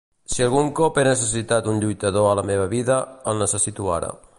Si 0.35 0.45
algun 0.45 0.71
cop 0.79 0.97
he 1.01 1.03
necessitat 1.07 1.69
un 1.75 1.79
lluitador 1.85 2.31
a 2.31 2.35
la 2.41 2.49
meva 2.53 2.67
vida, 2.77 3.01
el 3.33 3.43
necessito 3.45 3.97
ara. 4.01 4.15